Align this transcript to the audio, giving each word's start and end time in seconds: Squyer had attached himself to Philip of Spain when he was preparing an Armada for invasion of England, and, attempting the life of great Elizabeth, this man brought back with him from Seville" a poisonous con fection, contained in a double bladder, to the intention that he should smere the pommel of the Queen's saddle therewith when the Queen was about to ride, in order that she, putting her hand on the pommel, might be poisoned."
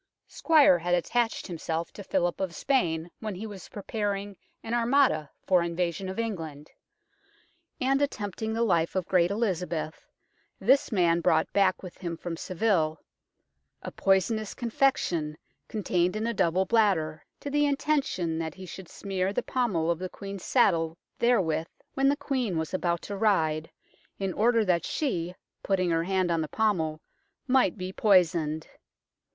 Squyer 0.27 0.79
had 0.79 0.95
attached 0.95 1.45
himself 1.45 1.93
to 1.93 2.03
Philip 2.03 2.39
of 2.39 2.55
Spain 2.55 3.11
when 3.19 3.35
he 3.35 3.45
was 3.45 3.69
preparing 3.69 4.35
an 4.63 4.73
Armada 4.73 5.29
for 5.45 5.61
invasion 5.61 6.09
of 6.09 6.17
England, 6.17 6.71
and, 7.79 8.01
attempting 8.01 8.51
the 8.51 8.63
life 8.63 8.95
of 8.95 9.07
great 9.07 9.29
Elizabeth, 9.29 10.07
this 10.59 10.91
man 10.91 11.21
brought 11.21 11.53
back 11.53 11.83
with 11.83 11.99
him 11.99 12.17
from 12.17 12.35
Seville" 12.35 12.99
a 13.83 13.91
poisonous 13.91 14.55
con 14.55 14.71
fection, 14.71 15.37
contained 15.67 16.15
in 16.15 16.25
a 16.25 16.33
double 16.33 16.65
bladder, 16.65 17.23
to 17.39 17.51
the 17.51 17.67
intention 17.67 18.39
that 18.39 18.55
he 18.55 18.65
should 18.65 18.89
smere 18.89 19.31
the 19.31 19.43
pommel 19.43 19.91
of 19.91 19.99
the 19.99 20.09
Queen's 20.09 20.43
saddle 20.43 20.97
therewith 21.19 21.67
when 21.93 22.09
the 22.09 22.15
Queen 22.17 22.57
was 22.57 22.73
about 22.73 23.03
to 23.03 23.15
ride, 23.15 23.69
in 24.17 24.33
order 24.33 24.65
that 24.65 24.83
she, 24.83 25.35
putting 25.61 25.91
her 25.91 26.05
hand 26.05 26.31
on 26.31 26.41
the 26.41 26.47
pommel, 26.47 26.99
might 27.45 27.77
be 27.77 27.93
poisoned." 27.93 28.67